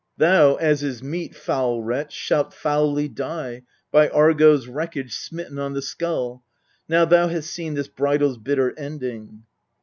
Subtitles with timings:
[0.17, 3.61] Thou, as is meet, foul wretch, shalt foully die,
[3.91, 6.43] By Argo's wreckage smitten on the skull,
[6.89, 9.43] Now thou hast seen this bridal's bitter ending.